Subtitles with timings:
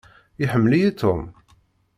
[0.43, 1.21] Iḥemmel-iyi Tom?